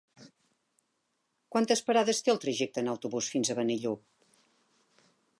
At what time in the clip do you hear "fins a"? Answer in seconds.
3.35-3.57